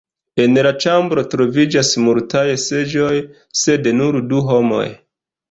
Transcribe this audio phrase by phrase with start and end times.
[0.43, 3.13] En la ĉambro troviĝas multaj seĝoj
[3.61, 4.83] sed nur du homoj.